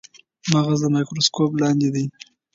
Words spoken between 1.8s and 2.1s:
دی.